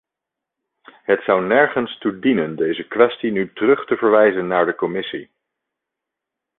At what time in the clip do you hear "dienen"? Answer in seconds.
2.19-2.55